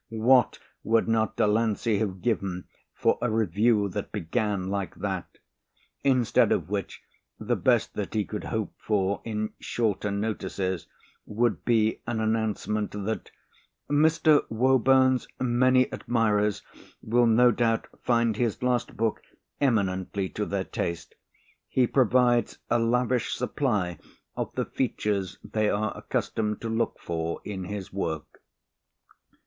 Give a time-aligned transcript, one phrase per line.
[0.09, 2.63] What would not Delancey have given
[2.95, 5.37] for a review that began like that!
[6.03, 7.03] Instead of which
[7.39, 10.87] the best that he could hope for in "shorter notices"
[11.27, 13.29] would be an announcement that
[13.91, 14.43] "Mr.
[14.49, 16.63] Woburn's many admirers
[17.03, 19.21] will no doubt find his last book
[19.59, 21.13] eminently to their taste.
[21.69, 23.99] He provides a lavish supply
[24.35, 28.41] of the features they are accustomed to look for in his work."